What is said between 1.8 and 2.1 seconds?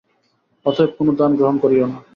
না।